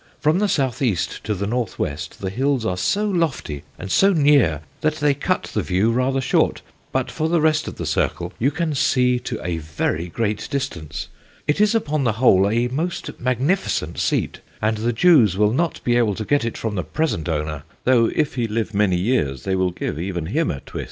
From 0.19 0.39
the 0.39 0.47
south 0.49 0.81
east 0.81 1.23
to 1.25 1.35
the 1.35 1.45
north 1.45 1.77
west 1.77 2.21
the 2.21 2.31
hills 2.31 2.65
are 2.65 2.75
so 2.75 3.07
lofty 3.07 3.61
and 3.77 3.91
so 3.91 4.11
near 4.13 4.61
that 4.79 4.95
they 4.95 5.13
cut 5.13 5.43
the 5.53 5.61
view 5.61 5.91
rather 5.91 6.19
short; 6.19 6.63
but 6.91 7.11
for 7.11 7.29
the 7.29 7.39
rest 7.39 7.67
of 7.67 7.75
the 7.75 7.85
circle 7.85 8.33
you 8.39 8.49
can 8.49 8.73
see 8.73 9.19
to 9.19 9.39
a 9.45 9.59
very 9.59 10.07
great 10.09 10.47
distance. 10.49 11.07
It 11.45 11.61
is, 11.61 11.75
upon 11.75 12.03
the 12.03 12.13
whole, 12.13 12.49
a 12.49 12.67
most 12.69 13.11
magnificent 13.19 13.99
seat, 13.99 14.39
and 14.59 14.77
the 14.77 14.91
Jews 14.91 15.37
will 15.37 15.53
not 15.53 15.83
be 15.83 15.95
able 15.97 16.15
to 16.15 16.25
get 16.25 16.43
it 16.45 16.57
from 16.57 16.73
the 16.73 16.83
present 16.83 17.29
owner, 17.29 17.61
though 17.83 18.07
if 18.07 18.33
he 18.33 18.47
live 18.47 18.73
many 18.73 18.97
years 18.97 19.43
they 19.43 19.55
will 19.55 19.69
give 19.69 19.99
even 19.99 20.25
him 20.25 20.49
a 20.49 20.61
twist." 20.61 20.79